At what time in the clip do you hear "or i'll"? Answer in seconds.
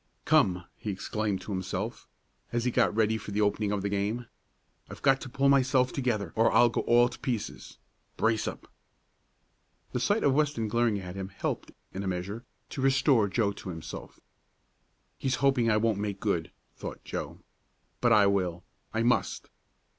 6.35-6.69